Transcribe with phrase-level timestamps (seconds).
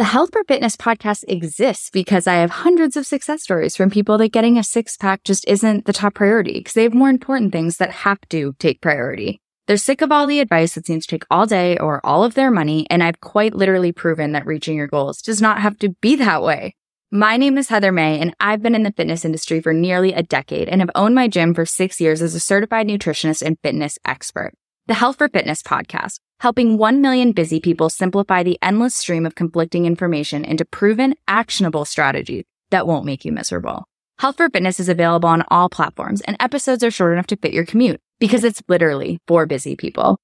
[0.00, 4.16] The Health for Fitness podcast exists because I have hundreds of success stories from people
[4.16, 7.52] that getting a six pack just isn't the top priority because they have more important
[7.52, 9.42] things that have to take priority.
[9.66, 12.32] They're sick of all the advice that seems to take all day or all of
[12.32, 15.90] their money, and I've quite literally proven that reaching your goals does not have to
[16.00, 16.76] be that way.
[17.10, 20.22] My name is Heather Mae, and I've been in the fitness industry for nearly a
[20.22, 23.98] decade and have owned my gym for six years as a certified nutritionist and fitness
[24.06, 24.52] expert.
[24.86, 29.34] The Health for Fitness podcast, helping 1 million busy people simplify the endless stream of
[29.34, 33.84] conflicting information into proven, actionable strategies that won't make you miserable.
[34.18, 37.52] Health for Fitness is available on all platforms, and episodes are short enough to fit
[37.52, 40.18] your commute because it's literally for busy people.